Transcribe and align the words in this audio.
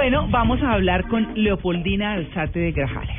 Bueno, 0.00 0.28
vamos 0.30 0.62
a 0.62 0.74
hablar 0.74 1.08
con 1.08 1.26
Leopoldina 1.34 2.12
Alzate 2.12 2.60
de 2.60 2.70
Grajales. 2.70 3.16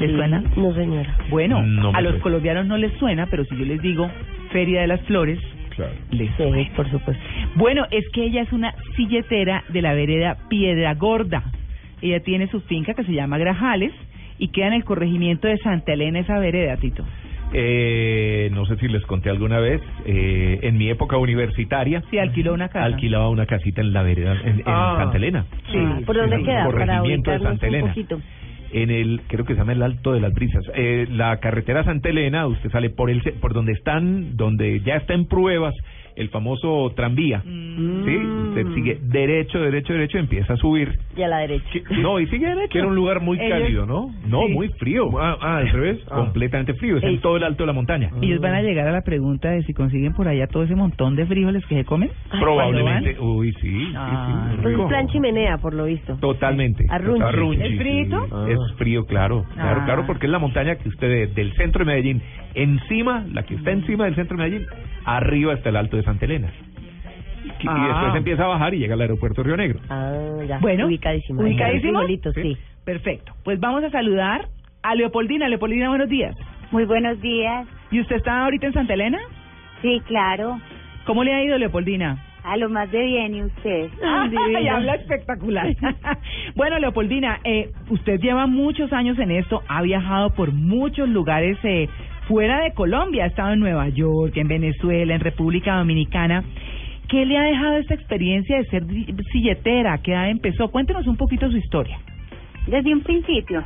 ¿Les 0.00 0.10
suena? 0.10 0.42
No, 0.56 0.74
señora. 0.74 1.16
Bueno, 1.30 1.62
No 1.62 1.94
a 1.94 2.00
los 2.00 2.16
colombianos 2.16 2.66
no 2.66 2.76
les 2.76 2.92
suena, 2.94 3.26
pero 3.26 3.44
si 3.44 3.56
yo 3.56 3.64
les 3.64 3.80
digo 3.80 4.10
Feria 4.50 4.80
de 4.80 4.88
las 4.88 5.00
Flores, 5.02 5.38
Claro. 5.76 5.92
les 6.10 6.28
Sí, 6.30 6.34
suena. 6.38 6.68
por 6.74 6.90
supuesto. 6.90 7.22
Bueno, 7.54 7.86
es 7.92 8.04
que 8.12 8.24
ella 8.24 8.42
es 8.42 8.52
una 8.52 8.74
silletera 8.96 9.62
de 9.68 9.80
la 9.80 9.94
vereda 9.94 10.38
Piedra 10.50 10.94
Gorda. 10.94 11.44
Ella 12.02 12.18
tiene 12.18 12.48
su 12.48 12.60
finca 12.62 12.94
que 12.94 13.04
se 13.04 13.12
llama 13.12 13.38
Grajales 13.38 13.92
y 14.40 14.48
queda 14.48 14.66
en 14.66 14.72
el 14.72 14.84
corregimiento 14.84 15.46
de 15.46 15.56
Santa 15.58 15.92
Elena 15.92 16.18
esa 16.18 16.40
vereda, 16.40 16.76
Tito. 16.78 17.04
Eh, 17.52 18.50
no 18.52 18.66
sé 18.66 18.76
si 18.76 18.88
les 18.88 19.02
conté 19.06 19.30
alguna 19.30 19.58
vez, 19.58 19.80
eh, 20.06 20.58
en 20.62 20.76
mi 20.76 20.90
época 20.90 21.16
universitaria, 21.16 22.02
Sí, 22.10 22.18
alquiló 22.18 22.52
una 22.54 22.68
casa. 22.68 22.84
alquilaba 22.84 23.28
una 23.30 23.46
casita 23.46 23.80
en 23.80 23.92
la 23.92 24.02
vereda, 24.02 24.36
en, 24.44 24.60
en 24.60 24.62
Ah. 24.66 24.96
Santa 24.98 25.16
Elena. 25.16 25.46
Sí, 25.72 25.78
Ah, 25.78 26.00
¿Por 26.04 26.16
dónde 26.16 26.36
sí, 26.38 26.44
queda? 26.44 26.64
Para 26.66 26.70
corregimiento 26.86 27.30
de 27.30 27.38
Santa 27.40 27.66
un 27.66 27.74
Elena. 27.74 27.88
poquito. 27.88 28.20
En 28.70 28.90
el, 28.90 29.22
creo 29.28 29.46
que 29.46 29.54
se 29.54 29.60
llama 29.60 29.72
el 29.72 29.82
Alto 29.82 30.12
de 30.12 30.20
las 30.20 30.34
Brisas. 30.34 30.62
Eh, 30.74 31.06
la 31.10 31.38
carretera 31.40 31.84
Santa 31.84 32.10
Elena, 32.10 32.46
usted 32.46 32.70
sale 32.70 32.90
por 32.90 33.08
el, 33.08 33.22
por 33.40 33.54
donde 33.54 33.72
están, 33.72 34.36
donde 34.36 34.80
ya 34.80 34.96
está 34.96 35.14
en 35.14 35.26
pruebas 35.26 35.74
el 36.18 36.28
famoso 36.30 36.92
tranvía. 36.96 37.42
Mm. 37.44 38.04
Sí, 38.04 38.16
usted 38.16 38.66
sigue 38.74 38.98
derecho, 39.02 39.58
derecho, 39.60 39.92
derecho, 39.92 40.18
empieza 40.18 40.54
a 40.54 40.56
subir. 40.56 40.98
Y 41.16 41.22
a 41.22 41.28
la 41.28 41.38
derecha. 41.38 41.64
No, 42.00 42.18
y 42.20 42.26
sigue 42.26 42.46
derecho. 42.48 42.68
Que 42.70 42.78
era 42.78 42.88
un 42.88 42.94
lugar 42.96 43.20
muy 43.20 43.38
Ellos- 43.38 43.50
cálido, 43.58 43.86
¿no? 43.86 44.10
No, 44.26 44.46
Sí. 44.46 44.52
muy 44.52 44.68
frío. 44.70 45.10
Ah, 45.20 45.36
ah, 45.40 45.56
al 45.58 45.68
revés. 45.70 45.98
Ah. 46.10 46.16
Completamente 46.16 46.74
frío. 46.74 46.96
Es 46.98 47.04
en 47.04 47.20
todo 47.20 47.36
el 47.36 47.44
alto 47.44 47.62
de 47.62 47.66
la 47.68 47.72
montaña. 47.72 48.10
Ellos 48.20 48.40
van 48.40 48.54
a 48.54 48.62
llegar 48.62 48.88
a 48.88 48.92
la 48.92 49.02
pregunta 49.02 49.50
de 49.50 49.62
si 49.62 49.72
consiguen 49.74 50.12
por 50.14 50.26
allá 50.28 50.46
todo 50.48 50.62
ese 50.64 50.74
montón 50.74 51.16
de 51.16 51.26
frijoles 51.26 51.64
que 51.66 51.76
se 51.76 51.84
comen. 51.84 52.10
Probablemente. 52.40 53.16
Uy, 53.20 53.52
sí, 53.60 53.70
sí, 53.70 53.92
Ah, 53.96 54.48
sí. 54.50 54.56
Pues 54.62 54.72
rico. 54.72 54.82
es 54.84 54.88
plan 54.88 55.06
chimenea, 55.08 55.58
por 55.58 55.74
lo 55.74 55.84
visto. 55.84 56.16
Totalmente. 56.16 56.84
Arrunchi. 56.88 57.22
Arrunchi, 57.22 57.62
¿Es 57.62 57.78
sí. 57.78 58.10
Ah. 58.32 58.46
Es 58.48 58.58
frío, 58.76 59.04
claro. 59.06 59.44
Claro, 59.54 59.80
Ah. 59.82 59.84
claro, 59.84 60.06
porque 60.06 60.26
es 60.26 60.32
la 60.32 60.38
montaña 60.38 60.76
que 60.76 60.88
usted 60.88 61.08
de- 61.08 61.26
del 61.28 61.52
centro 61.54 61.84
de 61.84 61.90
Medellín, 61.92 62.22
encima, 62.54 63.24
la 63.32 63.42
que 63.44 63.54
está 63.54 63.70
encima 63.72 64.04
del 64.06 64.14
centro 64.14 64.36
de 64.36 64.44
Medellín, 64.44 64.66
arriba 65.04 65.54
está 65.54 65.68
el 65.70 65.76
Alto 65.76 65.96
de 65.96 66.02
Santa 66.08 66.24
Elena. 66.24 66.48
Y, 67.44 67.48
y 67.48 67.68
Ah. 67.68 67.86
después 67.88 68.14
empieza 68.16 68.44
a 68.44 68.48
bajar 68.48 68.74
y 68.74 68.78
llega 68.78 68.94
al 68.94 69.00
aeropuerto 69.02 69.42
Río 69.42 69.56
Negro. 69.56 69.80
Ah, 69.88 70.12
ya. 70.46 70.58
Bueno, 70.58 70.86
ubicadísimo. 70.86 71.40
ubicadísimo. 71.42 72.00
Sí. 72.34 72.56
Perfecto. 72.84 73.32
Pues 73.44 73.60
vamos 73.60 73.84
a 73.84 73.90
saludar 73.90 74.48
a 74.82 74.94
Leopoldina. 74.94 75.48
Leopoldina, 75.48 75.88
buenos 75.88 76.08
días. 76.08 76.34
Muy 76.70 76.84
buenos 76.84 77.20
días. 77.20 77.66
¿Y 77.90 78.00
usted 78.00 78.16
está 78.16 78.44
ahorita 78.44 78.66
en 78.66 78.72
Santa 78.72 78.94
Elena? 78.94 79.18
Sí, 79.82 80.00
claro. 80.06 80.58
¿Cómo 81.06 81.24
le 81.24 81.34
ha 81.34 81.42
ido, 81.44 81.56
Leopoldina? 81.58 82.24
A 82.44 82.56
lo 82.56 82.68
más 82.70 82.90
de 82.90 83.02
bien, 83.04 83.34
¿y 83.34 83.42
usted? 83.42 83.88
Ay, 84.04 84.28
Divino. 84.30 84.76
habla 84.76 84.94
espectacular. 84.94 85.66
bueno, 86.56 86.78
Leopoldina, 86.78 87.40
eh, 87.44 87.70
usted 87.90 88.20
lleva 88.20 88.46
muchos 88.46 88.92
años 88.92 89.18
en 89.18 89.30
esto, 89.30 89.62
ha 89.68 89.82
viajado 89.82 90.30
por 90.30 90.52
muchos 90.52 91.08
lugares 91.08 91.58
eh, 91.62 91.88
fuera 92.28 92.60
de 92.60 92.72
Colombia, 92.72 93.24
ha 93.24 93.28
estado 93.28 93.54
en 93.54 93.60
Nueva 93.60 93.88
York, 93.88 94.36
en 94.36 94.48
Venezuela, 94.48 95.14
en 95.14 95.20
República 95.20 95.76
Dominicana. 95.76 96.44
¿Qué 97.08 97.24
le 97.24 97.38
ha 97.38 97.42
dejado 97.42 97.78
esta 97.78 97.94
experiencia 97.94 98.58
de 98.58 98.64
ser 98.66 98.84
silletera? 99.32 99.98
¿Qué 99.98 100.12
edad 100.12 100.28
empezó? 100.28 100.68
Cuéntenos 100.68 101.06
un 101.06 101.16
poquito 101.16 101.50
su 101.50 101.56
historia. 101.56 101.98
Desde 102.66 102.92
un 102.92 103.00
principio. 103.00 103.64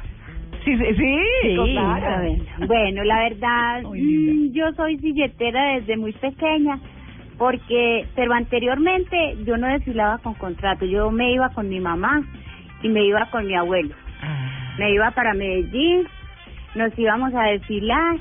Sí, 0.64 0.76
sí, 0.78 0.94
sí, 1.42 1.56
claro. 1.72 2.36
Bueno, 2.68 3.02
la 3.02 3.18
verdad, 3.24 3.82
mm, 3.92 4.52
yo 4.52 4.72
soy 4.76 4.96
silletera 4.98 5.74
desde 5.74 5.96
muy 5.96 6.12
pequeña, 6.12 6.78
porque, 7.36 8.06
pero 8.14 8.32
anteriormente 8.32 9.38
yo 9.44 9.56
no 9.56 9.66
desfilaba 9.66 10.18
con 10.18 10.34
contrato, 10.34 10.84
yo 10.84 11.10
me 11.10 11.32
iba 11.32 11.48
con 11.48 11.68
mi 11.68 11.80
mamá 11.80 12.22
y 12.80 12.88
me 12.88 13.04
iba 13.04 13.28
con 13.32 13.44
mi 13.44 13.56
abuelo. 13.56 13.92
Ah, 14.22 14.76
Me 14.78 14.92
iba 14.92 15.10
para 15.10 15.34
Medellín, 15.34 16.06
nos 16.76 16.96
íbamos 16.96 17.34
a 17.34 17.42
desfilar 17.48 18.18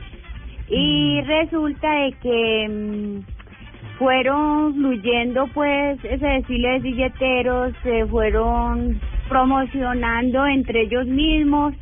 y 0.71 1.21
resulta 1.21 1.92
de 1.92 2.14
que 2.21 2.67
mm, 2.70 3.98
fueron 3.99 4.73
fluyendo 4.73 5.48
pues 5.54 6.04
ese 6.04 6.26
desfile 6.26 6.70
de 6.70 6.82
silleteros, 6.82 7.73
se 7.83 8.05
fueron 8.08 8.99
promocionando 9.27 10.45
entre 10.48 10.83
ellos 10.83 11.05
mismos. 11.08 11.73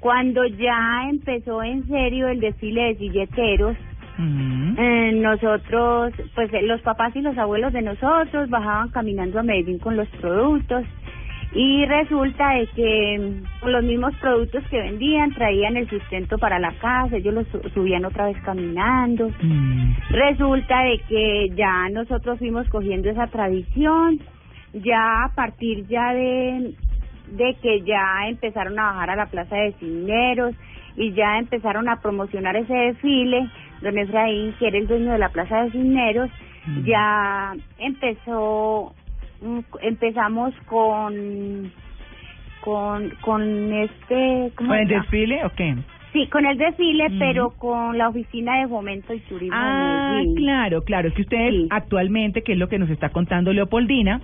Cuando 0.00 0.44
ya 0.46 1.08
empezó 1.08 1.62
en 1.62 1.86
serio 1.86 2.28
el 2.28 2.40
desfile 2.40 2.82
de 2.82 2.94
silleteros, 2.96 3.76
eh, 4.18 5.12
nosotros, 5.16 6.12
pues 6.34 6.52
eh, 6.52 6.62
los 6.62 6.80
papás 6.82 7.14
y 7.16 7.20
los 7.20 7.36
abuelos 7.36 7.72
de 7.72 7.82
nosotros 7.82 8.48
bajaban 8.48 8.90
caminando 8.90 9.40
a 9.40 9.42
Medellín 9.42 9.78
con 9.78 9.96
los 9.96 10.08
productos 10.20 10.84
y 11.54 11.86
resulta 11.86 12.50
de 12.54 12.66
que 12.74 13.18
mm, 13.18 13.60
con 13.60 13.72
los 13.72 13.84
mismos 13.84 14.14
productos 14.16 14.64
que 14.70 14.78
vendían 14.80 15.32
traían 15.34 15.76
el 15.76 15.88
sustento 15.88 16.36
para 16.38 16.58
la 16.58 16.72
casa, 16.72 17.16
ellos 17.16 17.32
los 17.34 17.46
su- 17.48 17.68
subían 17.70 18.04
otra 18.04 18.26
vez 18.26 18.36
caminando. 18.42 19.30
Mm. 19.40 19.92
Resulta 20.10 20.80
de 20.82 20.98
que 21.08 21.50
ya 21.54 21.88
nosotros 21.90 22.38
fuimos 22.38 22.68
cogiendo 22.68 23.08
esa 23.08 23.28
tradición, 23.28 24.18
ya 24.72 25.24
a 25.24 25.34
partir 25.34 25.86
ya 25.86 26.12
de, 26.12 26.74
de 27.32 27.54
que 27.62 27.82
ya 27.82 28.26
empezaron 28.28 28.76
a 28.78 28.86
bajar 28.92 29.10
a 29.10 29.16
la 29.16 29.26
Plaza 29.26 29.54
de 29.56 29.72
Cisneros 29.74 30.54
y 30.96 31.12
ya 31.12 31.38
empezaron 31.38 31.88
a 31.88 32.00
promocionar 32.00 32.56
ese 32.56 32.74
desfile, 32.74 33.48
don 33.82 33.96
Efraín, 33.98 34.52
que 34.58 34.66
era 34.68 34.78
el 34.78 34.86
dueño 34.88 35.12
de 35.12 35.18
la 35.18 35.28
Plaza 35.28 35.62
de 35.64 35.70
Cisneros, 35.70 36.30
Mm. 36.66 36.84
ya 36.86 37.52
empezó, 37.78 38.94
empezamos 39.82 40.54
con, 40.66 41.70
con, 42.60 43.10
con 43.20 43.72
este, 43.72 44.50
¿cómo 44.56 44.70
¿Con 44.70 44.78
el 44.78 44.88
llama? 44.88 45.02
desfile 45.02 45.44
o 45.44 45.50
qué? 45.50 45.74
Sí, 46.12 46.28
con 46.28 46.46
el 46.46 46.56
desfile, 46.56 47.08
pero 47.18 47.50
con 47.50 47.98
la 47.98 48.08
Oficina 48.08 48.60
de 48.60 48.68
Fomento 48.68 49.12
y 49.12 49.18
Turismo 49.20 49.56
Ah, 49.58 50.20
de 50.24 50.34
claro, 50.34 50.82
claro. 50.84 51.08
Es 51.08 51.14
que 51.14 51.22
ustedes 51.22 51.52
Sí. 51.52 51.66
actualmente, 51.70 52.42
que 52.42 52.52
es 52.52 52.58
lo 52.58 52.68
que 52.68 52.78
nos 52.78 52.88
está 52.88 53.08
contando 53.08 53.52
Leopoldina, 53.52 54.20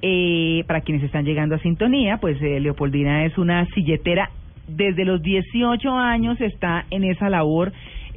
eh, 0.00 0.62
para 0.68 0.80
quienes 0.82 1.02
están 1.02 1.24
llegando 1.24 1.56
a 1.56 1.58
sintonía, 1.58 2.18
pues 2.18 2.40
eh, 2.40 2.60
Leopoldina 2.60 3.24
es 3.24 3.36
una 3.36 3.66
silletera. 3.74 4.30
Desde 4.68 5.04
los 5.04 5.22
18 5.22 5.90
años 5.92 6.40
está 6.40 6.84
en 6.90 7.02
esa 7.04 7.28
labor 7.28 7.72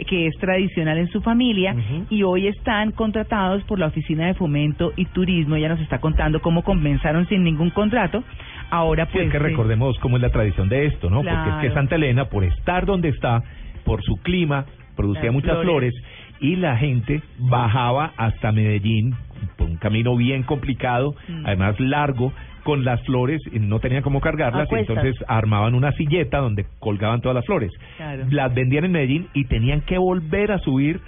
que 0.05 0.27
es 0.27 0.37
tradicional 0.37 0.97
en 0.97 1.07
su 1.07 1.21
familia 1.21 1.75
y 2.09 2.23
hoy 2.23 2.47
están 2.47 2.91
contratados 2.91 3.63
por 3.63 3.79
la 3.79 3.87
Oficina 3.87 4.27
de 4.27 4.33
Fomento 4.35 4.93
y 4.95 5.05
Turismo. 5.05 5.55
Ella 5.55 5.69
nos 5.69 5.79
está 5.81 5.99
contando 5.99 6.41
cómo 6.41 6.63
comenzaron 6.63 7.27
sin 7.27 7.43
ningún 7.43 7.71
contrato. 7.71 8.23
Ahora 8.69 9.05
Sí, 9.05 9.11
pues... 9.13 9.25
es 9.25 9.31
que 9.31 9.37
eh, 9.37 9.41
recordemos 9.41 9.97
cómo 9.99 10.17
es 10.17 10.21
la 10.21 10.29
tradición 10.29 10.69
de 10.69 10.85
esto, 10.85 11.09
¿no? 11.09 11.23
Porque 11.23 11.49
es 11.49 11.55
que 11.61 11.71
Santa 11.73 11.95
Elena, 11.95 12.25
por 12.25 12.43
estar 12.43 12.85
donde 12.85 13.09
está, 13.09 13.41
por 13.85 14.03
su 14.03 14.17
clima, 14.17 14.65
producía 14.95 15.25
Las 15.25 15.33
muchas 15.33 15.61
flores. 15.61 15.93
flores. 15.93 16.03
y 16.39 16.55
la 16.57 16.77
gente 16.77 17.21
bajaba 17.39 18.11
hasta 18.17 18.51
Medellín 18.51 19.15
por 19.57 19.67
un 19.69 19.77
camino 19.77 20.15
bien 20.15 20.43
complicado, 20.43 21.15
Mm. 21.27 21.45
además 21.45 21.79
largo, 21.79 22.31
con 22.67 22.83
las 22.83 23.01
flores, 23.05 23.41
y 23.53 23.59
no 23.59 23.79
tenían 23.79 24.01
cómo 24.03 24.19
cargarlas, 24.19 24.67
y 24.69 24.75
entonces 24.75 25.15
armaban 25.29 25.73
una 25.73 25.93
silleta 25.93 26.39
donde 26.39 26.65
colgaban 26.79 27.21
todas 27.21 27.35
las 27.35 27.45
flores. 27.45 27.71
Claro. 27.95 28.25
Las 28.29 28.53
vendían 28.53 28.83
en 28.83 28.91
Medellín 28.91 29.27
y 29.33 29.45
tenían 29.45 29.79
que 29.79 29.97
volver 29.97 30.51
a 30.51 30.59
subir 30.59 30.99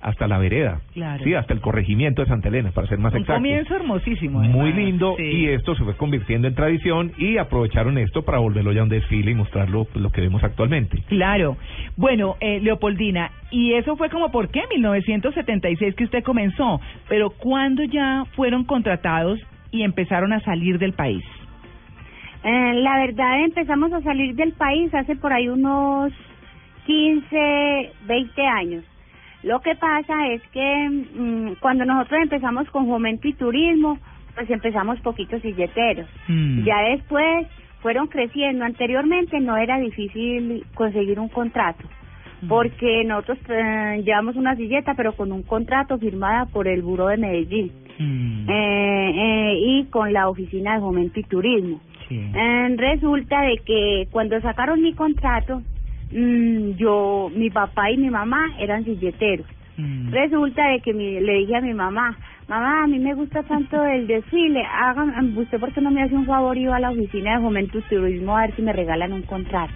hasta 0.00 0.28
la 0.28 0.38
vereda, 0.38 0.80
Claro. 0.94 1.24
sí, 1.24 1.34
hasta 1.34 1.52
el 1.52 1.60
corregimiento 1.60 2.22
de 2.22 2.28
Santa 2.28 2.46
Elena, 2.50 2.70
para 2.70 2.86
ser 2.86 2.98
más 2.98 3.12
Un 3.14 3.22
exactos. 3.22 3.34
comienzo 3.42 3.74
hermosísimo. 3.74 4.38
Muy 4.44 4.72
lindo 4.72 5.14
Sí. 5.16 5.24
y 5.24 5.46
esto 5.48 5.74
se 5.74 5.82
fue 5.82 5.96
convirtiendo 5.96 6.46
en 6.46 6.54
tradición 6.54 7.10
y 7.18 7.36
aprovecharon 7.36 7.98
esto 7.98 8.22
para 8.22 8.38
volverlo 8.38 8.70
ya 8.70 8.84
un 8.84 8.88
desfile 8.90 9.32
y 9.32 9.34
mostrarlo 9.34 9.86
pues, 9.86 10.00
lo 10.00 10.10
que 10.10 10.20
vemos 10.20 10.44
actualmente. 10.44 11.02
Claro. 11.08 11.56
Bueno, 11.96 12.36
eh, 12.38 12.60
Leopoldina, 12.60 13.32
y 13.50 13.72
eso 13.72 13.96
fue 13.96 14.08
como 14.08 14.30
por 14.30 14.50
qué, 14.50 14.62
1976 14.72 15.96
que 15.96 16.04
usted 16.04 16.22
comenzó, 16.22 16.80
pero 17.08 17.30
¿cuándo 17.30 17.82
ya 17.82 18.24
fueron 18.36 18.62
contratados 18.66 19.40
y 19.70 19.82
empezaron 19.82 20.32
a 20.32 20.40
salir 20.40 20.78
del 20.78 20.92
país? 20.92 21.24
Eh, 22.44 22.72
la 22.74 22.98
verdad 23.00 23.40
empezamos 23.44 23.92
a 23.92 24.00
salir 24.02 24.34
del 24.34 24.52
país 24.52 24.94
hace 24.94 25.16
por 25.16 25.32
ahí 25.32 25.48
unos 25.48 26.12
15, 26.86 27.92
20 28.06 28.46
años. 28.46 28.84
Lo 29.42 29.60
que 29.60 29.74
pasa 29.76 30.28
es 30.28 30.42
que 30.52 30.88
mm, 30.88 31.56
cuando 31.60 31.84
nosotros 31.84 32.20
empezamos 32.22 32.68
con 32.70 32.86
Fomento 32.86 33.28
y 33.28 33.34
Turismo, 33.34 33.98
pues 34.34 34.48
empezamos 34.50 35.00
poquitos 35.00 35.42
silleteros. 35.42 36.08
Mm. 36.28 36.64
Ya 36.64 36.80
después 36.90 37.46
fueron 37.82 38.06
creciendo. 38.06 38.64
Anteriormente 38.64 39.40
no 39.40 39.56
era 39.56 39.78
difícil 39.78 40.64
conseguir 40.74 41.20
un 41.20 41.28
contrato, 41.28 41.84
porque 42.48 43.04
nosotros 43.04 43.38
eh, 43.48 44.02
llevamos 44.04 44.36
una 44.36 44.56
silleta, 44.56 44.94
pero 44.94 45.12
con 45.14 45.32
un 45.32 45.42
contrato 45.42 45.98
firmada 45.98 46.46
por 46.46 46.68
el 46.68 46.82
Buró 46.82 47.08
de 47.08 47.16
Medellín 47.16 47.72
Mm. 47.98 48.48
eh, 48.48 49.12
eh, 49.16 49.54
y 49.58 49.84
con 49.86 50.12
la 50.12 50.28
Oficina 50.28 50.74
de 50.74 50.80
Fomento 50.80 51.18
y 51.20 51.24
Turismo. 51.24 51.80
Sí. 52.08 52.20
Eh, 52.34 52.74
resulta 52.76 53.42
de 53.42 53.58
que 53.58 54.06
cuando 54.10 54.40
sacaron 54.40 54.80
mi 54.80 54.92
contrato, 54.94 55.62
mm, 56.12 56.70
yo, 56.76 57.30
mi 57.34 57.50
papá 57.50 57.90
y 57.90 57.96
mi 57.98 58.08
mamá 58.10 58.40
eran 58.58 58.84
silleteros. 58.84 59.46
Mm. 59.76 60.10
Resulta 60.10 60.68
de 60.70 60.80
que 60.80 60.92
mi- 60.94 61.20
le 61.20 61.34
dije 61.40 61.56
a 61.56 61.60
mi 61.60 61.74
mamá, 61.74 62.16
mamá, 62.48 62.84
a 62.84 62.86
mí 62.86 62.98
me 62.98 63.14
gusta 63.14 63.42
tanto 63.42 63.84
el 63.84 64.06
desfile, 64.06 64.62
hagan, 64.64 65.36
usted 65.36 65.58
por 65.60 65.72
qué 65.72 65.80
no 65.80 65.90
me 65.90 66.02
hace 66.02 66.14
un 66.14 66.26
favor 66.26 66.56
y 66.56 66.66
va 66.66 66.76
a 66.76 66.80
la 66.80 66.90
oficina 66.90 67.34
de 67.36 67.42
Fomento 67.42 67.78
y 67.78 67.82
Turismo 67.82 68.36
a 68.36 68.42
ver 68.42 68.56
si 68.56 68.62
me 68.62 68.72
regalan 68.72 69.12
un 69.12 69.22
contrato. 69.22 69.74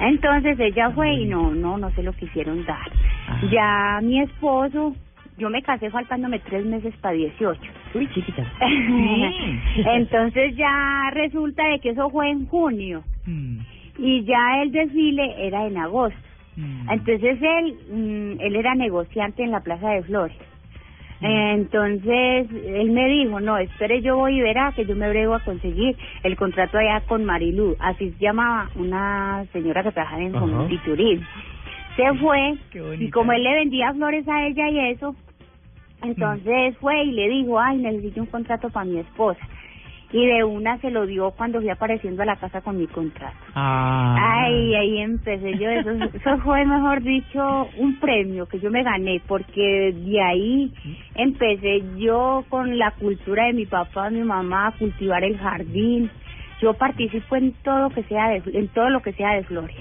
Entonces 0.00 0.58
ella 0.60 0.90
fue 0.90 1.12
y 1.14 1.24
no, 1.26 1.50
no, 1.54 1.76
no 1.78 1.90
se 1.92 2.02
lo 2.02 2.12
quisieron 2.12 2.64
dar. 2.64 2.90
Ya 3.50 3.98
mi 4.02 4.20
esposo, 4.20 4.94
yo 5.38 5.48
me 5.50 5.62
casé 5.62 5.88
faltándome 5.90 6.38
tres 6.40 6.64
meses 6.66 6.94
para 7.00 7.14
18. 7.14 7.60
Uy, 7.94 8.08
chiquita. 8.12 8.44
Entonces 9.94 10.56
ya 10.56 11.10
resulta 11.12 11.66
de 11.68 11.78
que 11.80 11.90
eso 11.90 12.10
fue 12.10 12.30
en 12.30 12.46
junio 12.46 13.02
Mm, 13.26 13.58
y 13.98 14.24
ya 14.24 14.62
el 14.62 14.72
desfile 14.72 15.46
era 15.46 15.66
en 15.66 15.76
agosto. 15.76 16.18
mm. 16.56 16.90
Entonces 16.90 17.38
él, 17.42 17.76
mm, 17.90 18.40
él 18.40 18.56
era 18.56 18.74
negociante 18.74 19.42
en 19.42 19.50
la 19.50 19.60
Plaza 19.60 19.90
de 19.90 20.02
Flores. 20.04 20.36
Entonces 21.20 22.46
él 22.64 22.90
me 22.92 23.08
dijo, 23.08 23.40
no, 23.40 23.58
espere, 23.58 24.00
yo 24.02 24.16
voy 24.16 24.38
y 24.38 24.40
verá 24.40 24.72
que 24.74 24.86
yo 24.86 24.94
me 24.94 25.08
brego 25.08 25.34
a 25.34 25.40
conseguir 25.40 25.96
el 26.22 26.36
contrato 26.36 26.78
allá 26.78 27.00
con 27.08 27.24
Marilú, 27.24 27.76
así 27.80 28.12
se 28.12 28.24
llamaba 28.24 28.70
una 28.76 29.44
señora 29.52 29.82
que 29.82 29.90
trabajaba 29.92 30.22
en. 30.22 30.32
Fomento 30.32 30.72
y 30.72 30.78
Turismo. 30.78 31.26
Se 31.96 32.14
fue 32.14 32.54
y 33.00 33.10
como 33.10 33.32
él 33.32 33.42
le 33.42 33.54
vendía 33.54 33.92
flores 33.92 34.26
a 34.28 34.46
ella 34.46 34.68
y 34.70 34.78
eso, 34.92 35.16
entonces 36.02 36.76
fue 36.78 37.02
y 37.04 37.12
le 37.12 37.28
dijo, 37.28 37.58
ay, 37.58 37.78
necesito 37.78 38.20
un 38.20 38.26
contrato 38.26 38.70
para 38.70 38.86
mi 38.86 38.98
esposa. 38.98 39.40
Y 40.10 40.24
de 40.24 40.42
una 40.42 40.78
se 40.78 40.90
lo 40.90 41.04
dio 41.04 41.32
cuando 41.32 41.58
fui 41.60 41.68
apareciendo 41.68 42.22
a 42.22 42.26
la 42.26 42.36
casa 42.36 42.62
con 42.62 42.78
mi 42.78 42.86
contrato. 42.86 43.36
Ah. 43.54 44.16
Ay, 44.18 44.74
ahí 44.74 44.98
empecé 44.98 45.58
yo, 45.58 45.68
eso, 45.68 45.90
eso 46.14 46.38
fue, 46.38 46.64
mejor 46.64 47.02
dicho, 47.02 47.68
un 47.76 47.98
premio 48.00 48.46
que 48.46 48.58
yo 48.58 48.70
me 48.70 48.82
gané, 48.82 49.20
porque 49.26 49.92
de 49.92 50.22
ahí 50.22 50.72
empecé 51.14 51.82
yo 51.98 52.42
con 52.48 52.78
la 52.78 52.92
cultura 52.92 53.46
de 53.46 53.52
mi 53.52 53.66
papá, 53.66 54.08
mi 54.08 54.22
mamá, 54.22 54.68
a 54.68 54.72
cultivar 54.72 55.24
el 55.24 55.36
jardín. 55.36 56.10
Yo 56.62 56.72
participo 56.72 57.36
en 57.36 57.52
todo 57.62 57.90
que 57.90 58.02
sea 58.04 58.30
de, 58.30 58.42
en 58.58 58.68
todo 58.68 58.88
lo 58.88 59.00
que 59.02 59.12
sea 59.12 59.34
de 59.34 59.44
flores, 59.44 59.76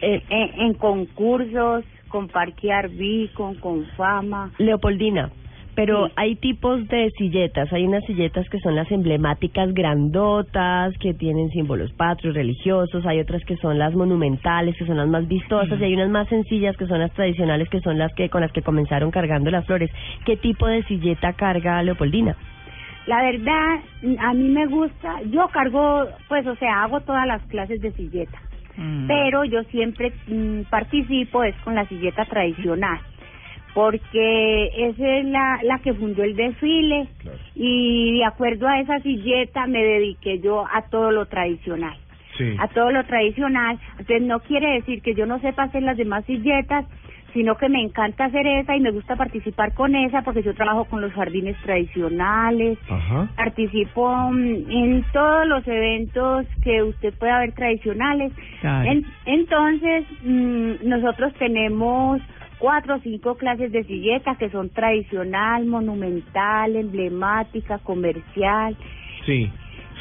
Eh, 0.00 0.22
en, 0.28 0.60
en 0.60 0.74
concursos, 0.74 1.84
con 2.08 2.28
Parque 2.28 2.72
Arbí, 2.72 3.30
con 3.34 3.56
Confama. 3.56 4.50
Leopoldina, 4.58 5.30
pero 5.76 6.06
Sí. 6.06 6.12
hay 6.16 6.34
tipos 6.36 6.88
de 6.88 7.10
silletas. 7.18 7.72
Hay 7.72 7.84
unas 7.86 8.02
silletas 8.06 8.48
que 8.48 8.58
son 8.58 8.74
las 8.74 8.90
emblemáticas 8.90 9.72
grandotas, 9.74 10.92
que 10.98 11.14
tienen 11.14 11.50
símbolos 11.50 11.92
patrios, 11.92 12.34
religiosos. 12.34 13.06
Hay 13.06 13.20
otras 13.20 13.44
que 13.44 13.56
son 13.58 13.78
las 13.78 13.94
monumentales, 13.94 14.74
que 14.76 14.86
son 14.86 14.96
las 14.96 15.06
más 15.06 15.28
vistosas. 15.28 15.78
Y 15.80 15.84
hay 15.84 15.94
unas 15.94 16.08
más 16.08 16.28
sencillas, 16.28 16.76
que 16.76 16.86
son 16.86 16.98
las 16.98 17.12
tradicionales, 17.12 17.68
que 17.68 17.80
son 17.80 17.98
las 17.98 18.12
que 18.14 18.28
con 18.30 18.40
las 18.40 18.50
que 18.52 18.62
comenzaron 18.62 19.10
cargando 19.10 19.50
las 19.50 19.66
flores. 19.66 19.90
¿Qué 20.24 20.36
tipo 20.36 20.66
de 20.66 20.82
silleta 20.84 21.34
carga 21.34 21.82
Leopoldina? 21.82 22.34
La 23.06 23.22
verdad, 23.22 23.80
a 24.18 24.34
mí 24.34 24.48
me 24.48 24.66
gusta, 24.66 25.20
yo 25.30 25.46
cargo, 25.52 26.06
pues, 26.28 26.44
o 26.46 26.56
sea, 26.56 26.82
hago 26.82 27.00
todas 27.02 27.24
las 27.26 27.40
clases 27.42 27.80
de 27.80 27.92
silleta. 27.92 28.38
Mm. 28.78 29.06
pero 29.06 29.42
yo 29.46 29.62
siempre 29.70 30.12
mm, 30.28 30.64
participo 30.68 31.42
es 31.42 31.56
con 31.64 31.74
la 31.74 31.86
silleta 31.86 32.26
tradicional 32.26 32.98
porque 33.76 34.70
esa 34.74 35.06
es 35.18 35.24
la, 35.26 35.60
la 35.62 35.78
que 35.80 35.92
fundó 35.92 36.22
el 36.24 36.34
desfile 36.34 37.08
y 37.54 38.16
de 38.18 38.24
acuerdo 38.24 38.66
a 38.66 38.80
esa 38.80 39.00
silleta 39.00 39.66
me 39.66 39.84
dediqué 39.84 40.40
yo 40.40 40.64
a 40.66 40.82
todo 40.90 41.10
lo 41.10 41.26
tradicional 41.26 41.94
Sí. 42.38 42.54
a 42.58 42.68
todo 42.68 42.90
lo 42.90 43.02
tradicional 43.04 43.78
entonces 43.98 44.22
no 44.22 44.40
quiere 44.40 44.72
decir 44.74 45.00
que 45.02 45.14
yo 45.14 45.24
no 45.26 45.38
sepa 45.40 45.64
hacer 45.64 45.82
las 45.82 45.96
demás 45.96 46.24
silletas 46.26 46.84
sino 47.32 47.56
que 47.56 47.68
me 47.68 47.80
encanta 47.82 48.26
hacer 48.26 48.46
esa 48.46 48.74
y 48.76 48.80
me 48.80 48.90
gusta 48.92 49.14
participar 49.16 49.72
con 49.74 49.94
esa 49.94 50.22
porque 50.22 50.42
yo 50.42 50.54
trabajo 50.54 50.84
con 50.86 51.00
los 51.02 51.12
jardines 51.12 51.56
tradicionales 51.62 52.78
Ajá. 52.90 53.28
participo 53.36 54.08
mm, 54.32 54.70
en 54.70 55.04
todos 55.12 55.46
los 55.46 55.66
eventos 55.68 56.46
que 56.62 56.82
usted 56.82 57.12
pueda 57.18 57.38
ver 57.40 57.52
tradicionales. 57.52 58.32
En- 58.62 59.04
entonces, 59.26 60.04
mm, 60.22 60.72
nosotros 60.88 61.32
tenemos 61.38 62.20
cuatro 62.58 62.96
o 62.96 63.00
cinco 63.00 63.36
clases 63.36 63.70
de 63.72 63.84
silletas 63.84 64.36
que 64.38 64.50
son 64.50 64.70
tradicional, 64.70 65.66
monumental, 65.66 66.74
emblemática, 66.76 67.78
comercial. 67.78 68.76
Sí. 69.24 69.50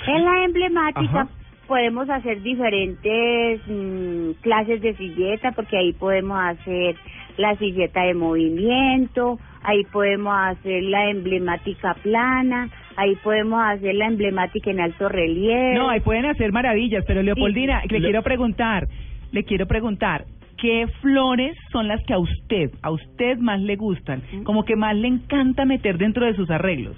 En 0.07 0.23
la 0.23 0.43
emblemática 0.45 1.21
Ajá. 1.21 1.27
podemos 1.67 2.09
hacer 2.09 2.41
diferentes 2.41 3.61
mm, 3.67 4.31
clases 4.41 4.81
de 4.81 4.95
silleta 4.95 5.51
porque 5.51 5.77
ahí 5.77 5.93
podemos 5.93 6.39
hacer 6.39 6.95
la 7.37 7.55
silleta 7.57 8.03
de 8.03 8.13
movimiento, 8.13 9.39
ahí 9.63 9.83
podemos 9.91 10.33
hacer 10.37 10.83
la 10.83 11.09
emblemática 11.09 11.95
plana, 11.95 12.69
ahí 12.95 13.15
podemos 13.17 13.59
hacer 13.65 13.95
la 13.95 14.07
emblemática 14.07 14.69
en 14.71 14.79
alto 14.79 15.09
relieve. 15.09 15.73
No, 15.73 15.89
ahí 15.89 15.99
pueden 15.99 16.25
hacer 16.25 16.51
maravillas, 16.51 17.03
pero 17.05 17.21
Leopoldina, 17.23 17.81
le 17.89 17.99
Le- 17.99 18.05
quiero 18.05 18.21
preguntar, 18.23 18.87
le 19.31 19.43
quiero 19.43 19.65
preguntar, 19.65 20.25
¿qué 20.57 20.87
flores 21.01 21.57
son 21.71 21.87
las 21.87 22.03
que 22.05 22.13
a 22.13 22.19
usted, 22.19 22.71
a 22.81 22.91
usted 22.91 23.37
más 23.37 23.59
le 23.59 23.75
gustan? 23.75 24.21
Como 24.43 24.65
que 24.65 24.75
más 24.75 24.95
le 24.95 25.07
encanta 25.07 25.65
meter 25.65 25.97
dentro 25.97 26.25
de 26.25 26.35
sus 26.35 26.49
arreglos. 26.49 26.95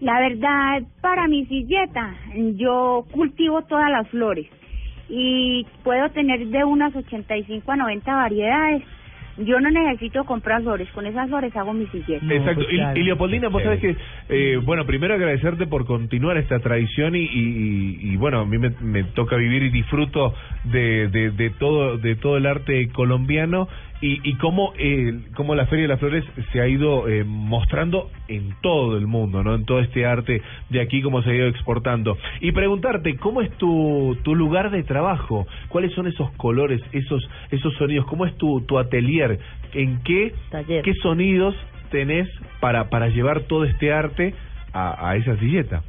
La 0.00 0.18
verdad, 0.18 0.82
para 1.00 1.28
mi 1.28 1.46
silleta, 1.46 2.14
yo 2.56 3.06
cultivo 3.12 3.62
todas 3.62 3.90
las 3.90 4.08
flores 4.08 4.48
y 5.08 5.66
puedo 5.84 6.08
tener 6.10 6.46
de 6.48 6.64
unas 6.64 6.94
85 6.96 7.70
a 7.70 7.76
90 7.76 8.14
variedades. 8.14 8.82
Yo 9.38 9.60
no 9.60 9.70
necesito 9.70 10.24
comprar 10.24 10.60
flores, 10.62 10.88
con 10.90 11.06
esas 11.06 11.28
flores 11.28 11.56
hago 11.56 11.72
mi 11.72 11.86
silleta. 11.86 12.24
No, 12.24 12.34
Exacto. 12.34 12.62
pues 12.62 12.72
Y- 12.72 12.76
claro. 12.76 13.00
y, 13.00 13.02
Leopoldina, 13.04 13.48
vos 13.48 13.62
sabés 13.62 13.80
que, 13.80 13.96
eh, 14.28 14.56
bueno, 14.62 14.84
primero 14.84 15.14
agradecerte 15.14 15.66
por 15.66 15.86
continuar 15.86 16.36
esta 16.36 16.58
tradición 16.58 17.16
y, 17.16 17.20
y, 17.20 17.26
y- 17.32 18.12
y, 18.12 18.16
bueno, 18.16 18.40
a 18.40 18.46
mí 18.46 18.58
me, 18.58 18.70
me 18.80 19.04
toca 19.04 19.36
vivir 19.36 19.62
y 19.62 19.70
disfruto 19.70 20.34
de, 20.64 21.08
de, 21.08 21.30
de 21.30 21.50
todo 21.50 21.96
de 21.98 22.14
todo 22.16 22.36
el 22.36 22.46
arte 22.46 22.88
colombiano 22.90 23.68
y, 24.02 24.20
y 24.28 24.34
cómo, 24.34 24.74
eh, 24.76 25.20
cómo 25.34 25.54
la 25.54 25.66
Feria 25.66 25.84
de 25.84 25.88
las 25.88 26.00
Flores 26.00 26.24
se 26.52 26.60
ha 26.60 26.66
ido 26.66 27.08
eh, 27.08 27.24
mostrando 27.24 28.10
en 28.28 28.54
todo 28.60 28.98
el 28.98 29.06
mundo, 29.06 29.42
¿no? 29.42 29.54
En 29.54 29.64
todo 29.64 29.78
este 29.78 30.04
arte 30.04 30.42
de 30.68 30.80
aquí, 30.80 31.00
cómo 31.00 31.22
se 31.22 31.30
ha 31.30 31.34
ido 31.34 31.46
exportando. 31.46 32.18
Y 32.40 32.50
preguntarte, 32.50 33.16
¿cómo 33.16 33.40
es 33.40 33.50
tu, 33.58 34.18
tu 34.24 34.34
lugar 34.34 34.70
de 34.70 34.82
trabajo? 34.82 35.46
¿Cuáles 35.68 35.92
son 35.92 36.08
esos 36.08 36.30
colores, 36.32 36.82
esos 36.92 37.26
esos 37.50 37.72
sonidos? 37.74 38.06
¿Cómo 38.06 38.26
es 38.26 38.36
tu, 38.36 38.60
tu 38.62 38.78
atelier? 38.78 39.38
¿En 39.72 40.02
qué 40.02 40.34
Taller. 40.50 40.82
¿Qué 40.82 40.94
sonidos 40.94 41.54
tenés 41.90 42.28
para, 42.60 42.90
para 42.90 43.08
llevar 43.08 43.42
todo 43.42 43.64
este 43.64 43.92
arte 43.92 44.34
a, 44.72 45.10
a 45.10 45.16
esa 45.16 45.36
silleta? 45.38 45.82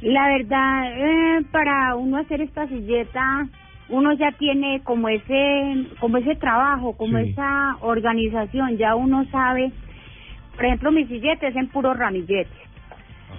La 0.00 0.28
verdad, 0.28 0.92
eh, 0.96 1.44
para 1.50 1.94
uno 1.96 2.18
hacer 2.18 2.40
esta 2.40 2.66
silleta, 2.68 3.48
uno 3.90 4.12
ya 4.14 4.32
tiene 4.32 4.80
como 4.84 5.08
ese, 5.08 5.86
como 6.00 6.16
ese 6.18 6.36
trabajo, 6.36 6.96
como 6.96 7.18
Sí. 7.18 7.30
esa 7.30 7.76
organización, 7.80 8.76
ya 8.76 8.94
uno 8.94 9.24
sabe, 9.30 9.72
por 10.56 10.64
ejemplo, 10.64 10.92
mi 10.92 11.04
silleta 11.06 11.48
es 11.48 11.56
en 11.56 11.68
puro 11.68 11.94
ramillete. 11.94 12.50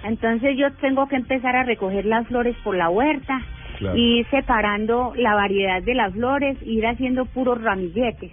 Entonces 0.04 0.56
yo 0.56 0.72
tengo 0.74 1.06
que 1.08 1.16
empezar 1.16 1.54
a 1.56 1.62
recoger 1.64 2.04
las 2.06 2.26
flores 2.26 2.56
por 2.64 2.76
la 2.76 2.88
huerta, 2.90 3.40
Claro. 3.78 3.96
ir 3.96 4.26
separando 4.30 5.12
la 5.16 5.34
variedad 5.34 5.82
de 5.82 5.94
las 5.94 6.12
flores, 6.12 6.56
ir 6.64 6.86
haciendo 6.86 7.24
puros 7.26 7.60
ramilletes. 7.62 8.30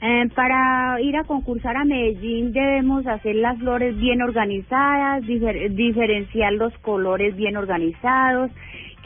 Eh, 0.00 0.28
para 0.34 1.00
ir 1.00 1.16
a 1.16 1.24
concursar 1.24 1.76
a 1.76 1.84
Medellín 1.84 2.52
debemos 2.52 3.04
hacer 3.06 3.34
las 3.36 3.58
flores 3.58 3.98
bien 3.98 4.22
organizadas, 4.22 5.22
difer- 5.24 5.70
diferenciar 5.70 6.52
los 6.52 6.76
colores 6.78 7.34
bien 7.36 7.56
organizados, 7.56 8.50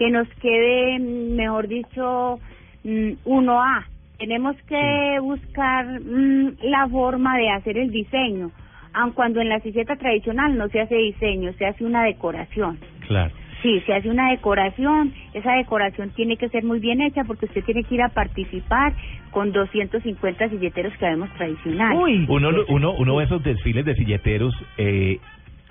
que 0.03 0.11
nos 0.11 0.27
quede, 0.41 0.99
mejor 0.99 1.69
dicho, 1.69 2.41
mm, 2.83 3.13
1A. 3.25 3.87
Tenemos 4.19 4.57
que 4.69 5.19
buscar 5.21 6.01
mm, 6.01 6.57
la 6.65 6.89
forma 6.89 7.39
de 7.39 7.51
hacer 7.51 7.79
el 7.79 7.93
diseño, 7.93 8.51
aun 8.95 9.13
cuando 9.13 9.41
en 9.41 9.49
la 9.49 9.61
silleta 9.61 9.95
tradicional 9.95 10.59
no 10.59 10.67
se 10.71 10.81
hace 10.81 10.97
diseño, 10.97 11.53
se 11.53 11.67
hace 11.67 11.85
una 11.85 12.03
decoración. 12.03 12.79
Claro. 13.07 13.33
Sí, 13.63 13.81
se 13.87 13.95
hace 13.95 14.11
una 14.11 14.31
decoración, 14.31 15.13
esa 15.35 15.53
decoración 15.53 16.11
tiene 16.17 16.37
que 16.37 16.49
ser 16.49 16.65
muy 16.65 16.81
bien 16.81 17.01
hecha 17.01 17.23
porque 17.23 17.47
usted 17.47 17.63
tiene 17.65 17.85
que 17.85 17.95
ir 17.95 18.03
a 18.03 18.09
participar 18.09 18.93
con 19.31 19.53
250 19.53 20.49
silleteros 20.49 20.93
que 20.99 21.05
vemos 21.07 21.31
tradicionales. 21.35 21.97
Uy. 22.03 22.27
Uno, 22.29 22.51
uno, 22.69 22.93
uno 22.99 23.19
de 23.21 23.25
esos 23.25 23.41
desfiles 23.45 23.85
de 23.85 23.95
silleteros 23.95 24.53
eh, 24.79 25.21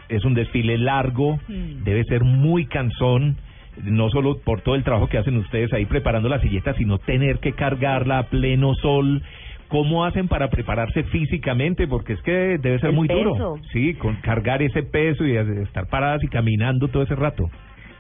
es 0.08 0.24
un 0.24 0.36
desfile 0.36 0.78
largo, 0.78 1.38
Mm. 1.50 1.84
debe 1.84 2.06
ser 2.06 2.24
muy 2.24 2.66
cansón, 2.66 3.36
no 3.84 4.10
solo 4.10 4.40
por 4.40 4.62
todo 4.62 4.76
el 4.76 4.84
trabajo 4.84 5.08
que 5.08 5.18
hacen 5.18 5.38
ustedes 5.38 5.72
ahí 5.74 5.86
preparando 5.86 6.30
la 6.30 6.40
silleta, 6.40 6.74
sino 6.76 6.98
tener 7.00 7.40
que 7.40 7.54
cargarla 7.54 8.20
a 8.20 8.24
pleno 8.24 8.74
sol. 8.76 9.22
¿Cómo 9.68 10.04
hacen 10.04 10.28
para 10.28 10.50
prepararse 10.50 11.04
físicamente? 11.04 11.88
Porque 11.88 12.14
es 12.14 12.22
que 12.24 12.58
debe 12.62 12.80
ser 12.80 12.90
El 12.90 12.96
muy 12.96 13.08
duro. 13.08 13.56
Sí, 13.72 13.94
con 13.94 14.16
cargar 14.18 14.62
ese 14.62 14.84
peso 14.84 15.26
y 15.26 15.38
estar 15.38 15.88
paradas 15.88 16.22
y 16.24 16.28
caminando 16.28 16.90
todo 16.90 17.04
ese 17.04 17.16
rato. 17.16 17.50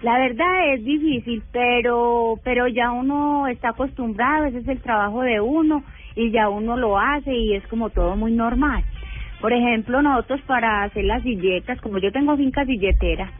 La 0.01 0.17
verdad 0.17 0.73
es 0.73 0.83
difícil, 0.83 1.43
pero 1.53 2.33
pero 2.43 2.67
ya 2.67 2.91
uno 2.91 3.47
está 3.47 3.69
acostumbrado, 3.69 4.45
ese 4.45 4.57
es 4.57 4.67
el 4.67 4.81
trabajo 4.81 5.21
de 5.21 5.39
uno 5.39 5.83
y 6.15 6.31
ya 6.31 6.49
uno 6.49 6.75
lo 6.75 6.97
hace 6.97 7.33
y 7.33 7.53
es 7.53 7.65
como 7.67 7.89
todo 7.91 8.17
muy 8.17 8.31
normal. 8.31 8.83
Por 9.39 9.53
ejemplo, 9.53 10.01
nosotros 10.01 10.41
para 10.41 10.83
hacer 10.83 11.05
las 11.05 11.23
silletas, 11.23 11.79
como 11.81 11.99
yo 11.99 12.11
tengo 12.11 12.35
finca 12.35 12.65
silletera, 12.65 13.31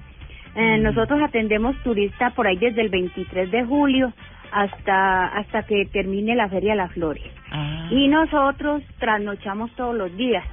eh, 0.55 0.77
nosotros 0.79 1.22
atendemos 1.22 1.75
turistas 1.84 2.34
por 2.34 2.48
ahí 2.48 2.58
desde 2.58 2.81
el 2.81 2.89
23 2.89 3.51
de 3.51 3.65
julio 3.65 4.13
hasta 4.51 5.27
hasta 5.27 5.63
que 5.63 5.86
termine 5.86 6.36
la 6.36 6.50
Feria 6.50 6.72
de 6.72 6.77
las 6.77 6.91
Flores. 6.91 7.24
Ah. 7.51 7.88
Y 7.89 8.08
nosotros 8.08 8.84
trasnochamos 9.00 9.72
todos 9.75 9.96
los 9.96 10.15
días. 10.15 10.43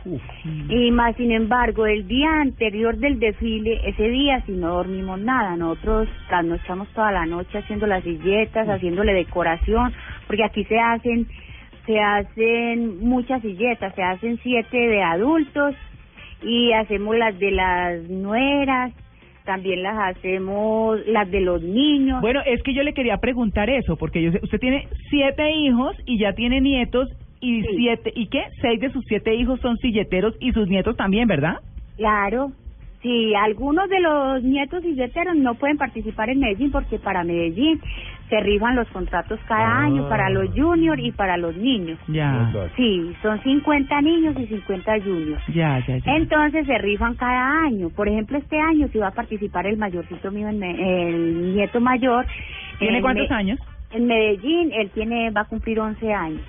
Y 0.69 0.91
más 0.91 1.17
sin 1.17 1.33
embargo, 1.33 1.87
el 1.87 2.07
día 2.07 2.29
anterior 2.41 2.97
del 2.97 3.19
desfile, 3.19 3.81
ese 3.89 4.09
día 4.09 4.41
si 4.47 4.53
no 4.53 4.69
dormimos 4.69 5.19
nada, 5.21 5.57
nosotros 5.57 6.09
trasnochamos 6.29 6.89
toda 6.91 7.13
la 7.13 7.27
noche 7.27 7.59
haciendo 7.59 7.87
las 7.87 8.05
silletas, 8.05 8.69
haciéndole 8.69 9.13
decoración, 9.15 9.93
porque 10.27 10.45
aquí 10.45 10.65
se 10.65 10.79
hacen 10.79 11.27
se 11.87 11.99
hacen 11.99 13.01
muchas 13.01 13.41
silletas, 13.41 13.95
se 13.95 14.03
hacen 14.03 14.39
siete 14.43 14.77
de 14.77 15.03
adultos 15.03 15.75
y 16.43 16.71
hacemos 16.73 17.17
las 17.17 17.39
de 17.39 17.51
las 17.51 18.03
nueras, 18.11 18.93
también 19.49 19.83
las 19.83 19.97
hacemos 20.15 21.01
las 21.07 21.31
de 21.31 21.41
los 21.41 21.63
niños. 21.63 22.21
Bueno, 22.21 22.41
es 22.45 22.63
que 22.63 22.75
yo 22.75 22.83
le 22.83 22.93
quería 22.93 23.17
preguntar 23.17 23.71
eso, 23.71 23.97
porque 23.97 24.21
yo 24.21 24.31
sé, 24.31 24.41
usted 24.43 24.59
tiene 24.61 24.87
siete 25.09 25.51
hijos 25.53 25.97
y 26.05 26.19
ya 26.19 26.35
tiene 26.35 26.61
nietos 26.61 27.09
y 27.41 27.63
Sí. 27.63 27.69
siete, 27.79 28.13
¿y 28.15 28.27
qué? 28.27 28.43
Seis 28.61 28.79
de 28.79 28.93
sus 28.93 29.03
siete 29.09 29.35
hijos 29.37 29.59
son 29.61 29.79
silleteros 29.79 30.35
y 30.39 30.53
sus 30.53 30.69
nietos 30.69 30.97
también, 30.99 31.27
¿verdad? 31.27 31.57
Claro. 31.97 32.53
Sí, 33.01 33.33
algunos 33.35 33.89
de 33.89 34.01
los 34.01 34.43
nietos 34.43 34.85
y 34.85 34.95
yeteros 34.95 35.35
no 35.37 35.55
pueden 35.55 35.79
participar 35.79 36.29
en 36.29 36.41
Medellín 36.41 36.71
porque 36.71 36.99
para 36.99 37.25
Medellín 37.25 37.81
se 38.29 38.41
rifan 38.41 38.77
los 38.77 38.89
contratos 38.89 39.39
cada 39.49 39.67
Ah. 39.79 39.85
año 39.85 40.09
para 40.09 40.31
los 40.31 40.49
juniors 40.55 41.03
y 41.03 41.13
para 41.13 41.37
los 41.37 41.57
niños. 41.57 41.99
Ya, 42.09 42.51
Sí, 42.77 43.15
son 43.23 43.41
50 43.43 44.01
niños 44.01 44.35
y 44.39 44.47
50 44.47 45.01
juniors. 45.01 45.43
ya, 45.49 45.79
ya, 45.87 45.99
ya. 45.99 46.17
Entonces 46.17 46.67
se 46.67 46.79
rifan 46.79 47.15
cada 47.15 47.63
año. 47.65 47.91
Por 47.91 48.09
ejemplo, 48.09 48.39
este 48.39 48.61
año 48.61 48.89
si 48.89 48.99
va 48.99 49.09
a 49.09 49.13
participar 49.13 49.67
el 49.67 49.77
mayorcito 49.77 50.31
mío, 50.31 50.49
en 50.49 50.59
Me- 50.59 51.09
el 51.11 51.55
nieto 51.57 51.81
mayor. 51.81 52.27
¿Tiene 52.79 52.99
en 52.99 53.03
cuántos 53.03 53.29
Me- 53.31 53.37
años? 53.37 53.59
En 53.91 54.07
Medellín, 54.07 54.71
él 54.73 54.91
tiene 54.91 55.31
va 55.31 55.41
a 55.43 55.45
cumplir 55.47 55.81
11 55.81 56.13
años. 56.13 56.43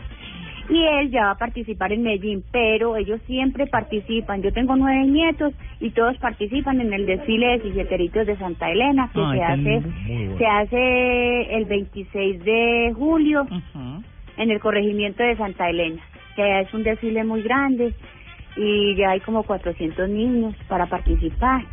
Y 0.70 0.84
él 0.86 1.10
ya 1.10 1.26
va 1.26 1.32
a 1.32 1.38
participar 1.38 1.92
en 1.92 2.04
Medellín, 2.04 2.44
pero 2.52 2.96
ellos 2.96 3.20
siempre 3.26 3.66
participan. 3.66 4.42
Yo 4.44 4.54
tengo 4.54 4.76
nueve 4.76 5.06
nietos 5.08 5.54
y 5.80 5.90
todos 5.90 6.16
participan 6.20 6.80
en 6.80 6.94
el 6.94 7.06
desfile 7.08 7.48
de 7.58 7.62
silleteritos 7.64 8.28
de 8.28 8.38
Santa 8.38 8.70
Elena, 8.70 9.10
que 9.14 9.20
Ay, 9.20 9.40
se 9.40 9.44
hace 9.44 9.80
bueno. 9.80 10.38
se 10.38 10.46
hace 10.46 11.56
el 11.58 11.66
26 11.66 12.44
de 12.44 12.94
julio 12.96 13.48
en 14.38 14.52
el 14.52 14.60
corregimiento 14.60 15.24
de 15.24 15.36
Santa 15.38 15.70
Elena, 15.70 16.02
que 16.36 16.60
es 16.62 16.74
un 16.74 16.84
desfile 16.84 17.24
muy 17.24 17.42
grande 17.42 17.94
y 18.56 18.96
ya 18.96 19.12
hay 19.12 19.22
como 19.22 19.44
400 19.44 20.08
niños 20.10 20.54
para 20.68 20.86
participar. 20.86 21.64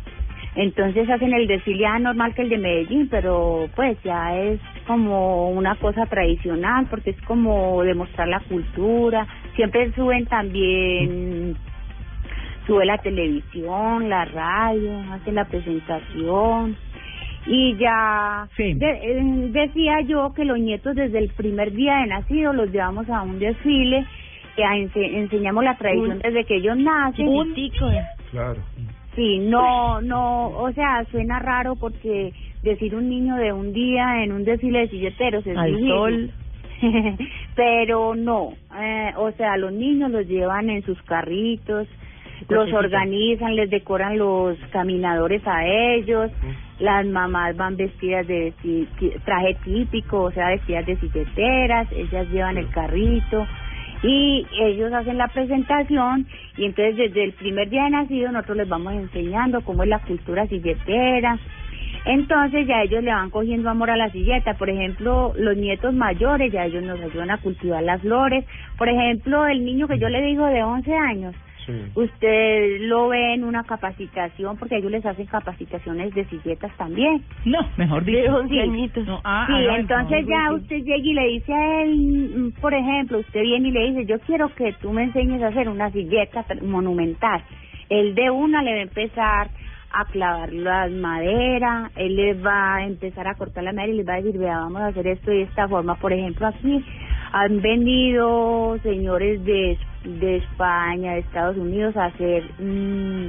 Entonces 0.57 1.07
hacen 1.07 1.33
el 1.33 1.45
desfile 1.45 1.79
ya 1.81 1.99
normal 1.99 2.33
que 2.33 2.41
el 2.41 2.49
de 2.49 2.57
Medellín, 2.57 3.07
pero 3.09 3.69
pues 3.75 3.95
ya 4.03 4.35
es 4.35 4.59
como 4.87 5.51
una 5.51 5.75
cosa 5.75 6.07
tradicional 6.07 6.87
porque 6.89 7.11
es 7.11 7.21
como 7.21 7.83
demostrar 7.83 8.27
la 8.27 8.39
cultura. 8.39 9.27
Siempre 9.55 9.91
suben 9.93 10.25
también, 10.25 11.55
sube 12.65 12.85
la 12.85 12.97
televisión, 12.97 14.09
la 14.09 14.25
radio, 14.25 14.99
hacen 15.13 15.35
la 15.35 15.45
presentación. 15.45 16.75
Y 17.45 17.77
ya 17.77 18.47
Sí. 18.57 18.73
de- 18.73 18.89
eh, 18.89 19.21
decía 19.51 20.01
yo 20.01 20.33
que 20.33 20.43
los 20.43 20.59
nietos 20.59 20.95
desde 20.95 21.19
el 21.19 21.29
primer 21.29 21.71
día 21.71 21.97
de 21.97 22.07
nacido 22.07 22.51
los 22.51 22.71
llevamos 22.71 23.07
a 23.09 23.21
un 23.21 23.37
desfile, 23.39 24.05
que 24.55 24.63
a 24.65 24.71
ense- 24.75 25.13
enseñamos 25.17 25.63
la 25.63 25.77
tradición 25.77 26.13
Un- 26.17 26.19
desde 26.19 26.43
que 26.45 26.55
ellos 26.55 26.75
nacen. 26.77 27.27
Chiquitico. 27.53 27.89
Claro. 28.31 28.57
Sí, 29.17 29.39
no, 29.39 29.99
no, 29.99 30.49
o 30.49 30.71
sea, 30.73 31.03
suena 31.09 31.39
raro 31.39 31.75
porque 31.75 32.31
decir 32.61 32.93
un 32.93 33.09
niño 33.09 33.35
de 33.35 33.51
un 33.51 33.73
día 33.73 34.23
en 34.23 34.31
un 34.31 34.43
desfile 34.43 34.81
de 34.81 34.89
silleteros 34.89 35.45
es 35.47 35.57
Al 35.57 35.71
difícil. 35.71 35.89
sol. 35.89 36.31
Pero 37.55 38.13
no, 38.13 38.53
eh, 38.79 39.13
o 39.17 39.31
sea, 39.31 39.57
los 39.57 39.73
niños 39.73 40.11
los 40.11 40.27
llevan 40.27 40.69
en 40.69 40.83
sus 40.83 41.01
carritos, 41.01 41.87
los 42.47 42.71
organizan, 42.71 43.55
les 43.55 43.71
decoran 43.71 44.19
los 44.19 44.55
caminadores 44.71 45.41
a 45.47 45.65
ellos, 45.65 46.29
las 46.77 47.03
mamás 47.07 47.57
van 47.57 47.75
vestidas 47.75 48.27
de 48.27 48.53
traje 49.25 49.57
típico, 49.63 50.25
o 50.25 50.31
sea, 50.31 50.49
vestidas 50.49 50.85
de 50.85 50.95
silleteras, 50.97 51.91
ellas 51.91 52.29
llevan 52.29 52.57
el 52.57 52.69
carrito 52.69 53.47
y 54.03 54.45
ellos 54.59 54.93
hacen 54.93 55.17
la 55.17 55.27
presentación 55.27 56.27
y 56.57 56.65
entonces 56.65 56.97
desde 56.97 57.23
el 57.23 57.33
primer 57.33 57.69
día 57.69 57.85
de 57.85 57.89
nacido 57.91 58.31
nosotros 58.31 58.57
les 58.57 58.69
vamos 58.69 58.93
enseñando 58.93 59.61
cómo 59.61 59.83
es 59.83 59.89
la 59.89 59.99
cultura 59.99 60.47
silletera. 60.47 61.37
Entonces 62.05 62.65
ya 62.67 62.83
ellos 62.83 63.03
le 63.03 63.11
van 63.11 63.29
cogiendo 63.29 63.69
amor 63.69 63.89
a 63.89 63.97
la 63.97 64.09
silleta. 64.11 64.53
Por 64.53 64.69
ejemplo, 64.69 65.33
los 65.37 65.57
nietos 65.57 65.93
mayores 65.93 66.51
ya 66.51 66.65
ellos 66.65 66.83
nos 66.83 67.01
ayudan 67.01 67.31
a 67.31 67.37
cultivar 67.39 67.83
las 67.83 68.01
flores. 68.01 68.45
Por 68.77 68.87
ejemplo, 68.87 69.45
el 69.45 69.65
niño 69.65 69.87
que 69.87 69.99
yo 69.99 70.07
le 70.07 70.21
digo 70.21 70.45
de 70.45 70.63
11 70.63 70.93
años, 70.95 71.35
Sí. 71.67 71.91
usted 71.95 72.79
lo 72.81 73.09
ve 73.09 73.33
en 73.33 73.43
una 73.43 73.63
capacitación 73.63 74.55
porque 74.57 74.77
ellos 74.77 74.89
les 74.89 75.05
hacen 75.05 75.25
capacitaciones 75.25 76.15
de 76.15 76.23
silletas 76.25 76.71
también. 76.77 77.21
No, 77.43 77.59
mejor 77.75 78.05
dicho. 78.05 78.17
De 78.19 78.29
11 78.29 78.91
Sí. 78.93 79.01
No, 79.05 79.19
ah, 79.23 79.45
Sí, 79.47 79.53
ah, 79.53 79.77
entonces 79.77 80.25
no, 80.25 80.29
ya 80.29 80.53
usted 80.53 80.77
llega 80.77 80.97
y 80.97 81.13
le 81.13 81.27
dice 81.27 81.53
a 81.53 81.81
él, 81.83 82.33
mm, 82.35 82.61
por 82.61 82.73
ejemplo, 82.73 83.19
usted 83.19 83.41
viene 83.41 83.67
y 83.67 83.71
le 83.71 83.91
dice, 83.91 84.05
yo 84.05 84.19
quiero 84.21 84.47
que 84.55 84.73
tú 84.81 84.93
me 84.93 85.03
enseñes 85.03 85.43
a 85.43 85.47
hacer 85.47 85.67
una 85.67 85.91
silleta 85.91 86.45
monumental. 86.61 87.43
Él 87.89 88.15
de 88.15 88.29
una 88.29 88.63
le 88.63 88.71
va 88.71 88.79
a 88.79 88.83
empezar 88.83 89.49
a 89.91 90.05
clavar 90.05 90.53
las 90.53 90.91
maderas, 90.91 91.91
él 91.95 92.15
le 92.15 92.33
va 92.33 92.75
a 92.75 92.85
empezar 92.85 93.27
a 93.27 93.35
cortar 93.35 93.63
la 93.63 93.73
madera 93.73 93.93
y 93.93 93.97
les 93.97 94.07
va 94.07 94.13
a 94.13 94.21
decir, 94.21 94.39
vea, 94.39 94.59
vamos 94.59 94.81
a 94.81 94.87
hacer 94.87 95.07
esto 95.07 95.31
de 95.31 95.43
esta 95.43 95.67
forma. 95.67 95.95
Por 95.95 96.13
ejemplo, 96.13 96.47
aquí 96.47 96.83
han 97.31 97.61
venido 97.61 98.77
señores 98.83 99.43
de, 99.45 99.77
de 100.05 100.37
España, 100.37 101.13
de 101.13 101.19
Estados 101.19 101.57
Unidos 101.57 101.95
a 101.97 102.05
hacer... 102.05 102.43
mm, 102.59 103.25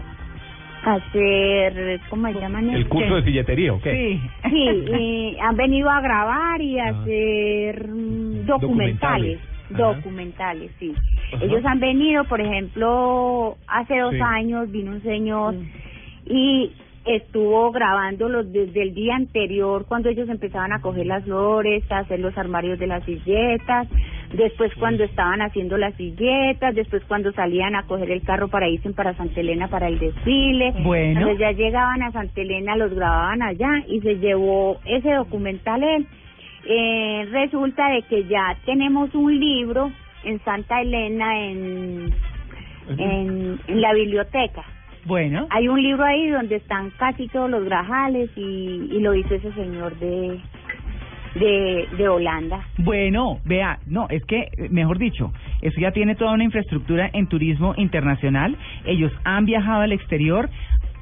a 0.85 0.95
hacer, 0.95 2.01
¿cómo 2.09 2.29
se 2.33 2.39
llaman? 2.41 2.71
¿El 2.71 2.89
curso 2.89 3.17
de 3.17 3.25
silletería 3.25 3.73
o 3.73 3.81
qué? 3.81 4.21
Sí. 4.45 4.49
Sí, 4.49 4.85
y 5.01 5.37
han 5.41 5.57
venido 5.57 5.91
a 5.91 6.01
grabar 6.01 6.63
y 6.63 6.79
a 6.79 6.85
Ah. 6.85 6.89
hacer 7.03 7.89
mm, 7.89 8.47
documentales. 8.47 8.47
Documentales. 8.47 9.41
Ajá. 9.75 9.77
Documentales, 9.97 10.71
sí. 10.79 10.95
Ajá. 11.35 11.45
Ellos 11.45 11.65
han 11.67 11.81
venido, 11.81 12.25
por 12.25 12.41
ejemplo, 12.41 13.57
hace 13.67 13.99
dos 13.99 14.13
Sí. 14.15 14.21
años 14.21 14.71
vino 14.71 14.93
un 14.93 15.03
señor 15.03 15.57
y 16.27 16.71
estuvo 17.09 17.73
grabándolos 17.73 18.53
desde 18.53 18.83
el 18.83 18.95
día 18.95 19.17
anterior 19.17 19.87
cuando 19.87 20.11
ellos 20.11 20.29
empezaban 20.29 20.73
a 20.73 20.81
coger 20.81 21.07
las 21.07 21.25
flores, 21.25 21.83
a 21.91 22.01
hacer 22.01 22.21
los 22.21 22.37
armarios 22.37 22.79
de 22.79 22.87
las 22.87 23.03
silletas, 23.05 23.89
después 24.33 24.73
cuando 24.79 25.05
estaban 25.05 25.41
haciendo 25.41 25.79
las 25.79 25.95
silletas, 25.95 26.75
después 26.75 27.03
cuando 27.09 27.33
salían 27.33 27.75
a 27.75 27.85
coger 27.85 28.11
el 28.11 28.23
carro 28.23 28.49
para 28.49 28.69
irse 28.69 28.91
para 28.91 29.15
Santa 29.15 29.41
Elena 29.41 29.69
para 29.69 29.89
el 29.89 29.99
desfile. 29.99 30.73
Bueno. 30.83 31.21
Entonces 31.21 31.39
ya 31.39 31.53
llegaban 31.53 32.03
a 32.03 32.13
Santa 32.13 32.41
Elena, 32.41 32.77
los 32.77 32.95
grababan 32.95 33.43
allá 33.43 33.71
y 33.89 34.01
se 34.01 34.17
llevó 34.17 34.79
ese 34.85 35.13
documental 35.13 35.83
él. 35.83 36.07
Eh, 36.71 37.27
resulta 37.31 37.89
de 37.89 38.03
que 38.03 38.25
ya 38.25 38.57
tenemos 38.67 39.15
un 39.15 39.39
libro 39.41 39.91
en 40.25 40.39
Santa 40.45 40.83
Elena 40.83 41.41
en, 41.43 42.15
en, 42.99 43.61
en 43.67 43.81
la 43.81 43.95
biblioteca. 43.95 44.65
Bueno. 45.09 45.47
Hay 45.49 45.69
un 45.69 45.83
libro 45.83 46.05
ahí 46.05 46.29
donde 46.29 46.57
están 46.57 46.91
casi 46.99 47.29
todos 47.29 47.51
los 47.51 47.65
grajales 47.65 48.31
y, 48.37 48.91
y 48.93 49.01
lo 49.01 49.15
hizo 49.15 49.35
ese 49.35 49.51
señor 49.55 49.99
de, 49.99 50.39
de, 51.35 51.89
de 51.97 52.09
Holanda. 52.09 52.61
Bueno, 52.77 53.39
vea, 53.47 53.79
no, 53.87 54.07
es 54.11 54.23
que, 54.27 54.41
eh, 54.43 54.69
mejor 54.71 54.99
dicho, 54.99 55.33
eso 55.63 55.81
ya 55.81 55.93
tiene 55.93 56.15
toda 56.15 56.33
una 56.33 56.45
infraestructura 56.45 57.09
en 57.13 57.27
turismo 57.27 57.73
internacional. 57.79 58.55
Ellos 58.85 59.11
han 59.25 59.47
viajado 59.47 59.81
al 59.81 59.93
exterior, 59.93 60.51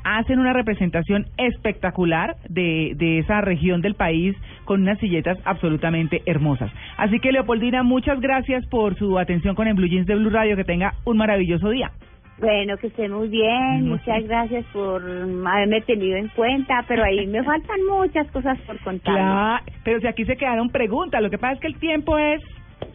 hacen 0.05 0.39
una 0.39 0.53
representación 0.53 1.27
espectacular 1.37 2.37
de, 2.49 2.93
de 2.95 3.19
esa 3.19 3.41
región 3.41 3.83
del 3.83 3.97
país 3.97 4.37
con 4.65 4.83
unas 4.83 5.01
silletas 5.01 5.37
absolutamente 5.45 6.23
hermosas. 6.27 6.71
Así 6.97 7.19
que, 7.19 7.33
Leopoldina, 7.33 7.83
muchas 7.83 8.21
gracias 8.21 8.65
por 8.67 8.97
su 8.97 9.19
atención 9.19 9.57
con 9.57 9.67
el 9.67 9.75
Blue 9.75 9.89
Jeans 9.89 10.07
de 10.07 10.15
Blue 10.15 10.31
Radio. 10.31 10.55
Que 10.55 10.63
tenga 10.63 10.95
un 11.05 11.17
maravilloso 11.17 11.71
día. 11.71 11.91
Bueno, 12.39 12.77
que 12.77 12.89
esté 12.89 13.09
muy 13.09 13.29
bien. 13.29 13.89
Muchas 13.89 14.23
gracias 14.25 14.65
por 14.73 15.03
haberme 15.03 15.81
tenido 15.83 16.17
en 16.19 16.29
cuenta, 16.29 16.85
pero 16.87 17.03
ahí 17.05 17.27
me 17.27 17.43
faltan 17.43 17.79
muchas 17.91 18.31
cosas 18.31 18.59
por 18.67 18.79
contar. 18.81 19.15
Claro, 19.15 19.65
pero 19.85 20.01
si 20.01 20.07
aquí 20.07 20.25
se 20.27 20.37
quedaron 20.37 20.69
preguntas, 20.71 21.23
lo 21.23 21.31
que 21.31 21.39
pasa 21.39 21.55
es 21.55 21.61
que 21.61 21.67
el 21.69 21.79
tiempo 21.79 22.19
es, 22.19 22.43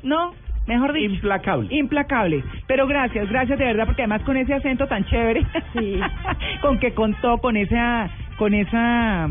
no, 0.04 0.34
mejor 0.68 0.94
dicho, 0.94 1.12
Implacable. 1.14 1.68
implacable. 1.76 2.44
Pero 2.68 2.86
gracias, 2.86 3.28
gracias 3.30 3.58
de 3.58 3.66
verdad, 3.66 3.86
porque 3.88 4.04
además 4.04 4.22
con 4.24 4.38
ese 4.38 4.54
acento 4.54 4.86
tan 4.88 5.06
chévere, 5.06 5.44
Sí. 5.74 6.00
con 6.62 6.78
que 6.80 6.94
contó, 6.94 7.40
con 7.40 7.58
esa, 7.58 8.12
con 8.38 8.54
esa 8.54 9.28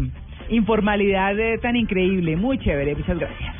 informalidad 0.48 1.38
eh, 1.38 1.58
tan 1.58 1.76
increíble, 1.76 2.34
muy 2.36 2.58
chévere, 2.58 2.96
muchas 2.96 3.16
gracias. 3.16 3.54